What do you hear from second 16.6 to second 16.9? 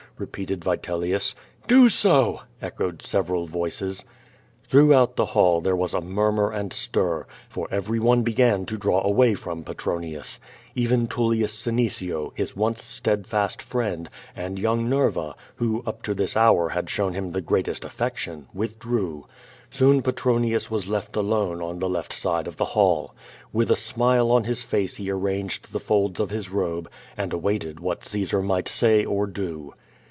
had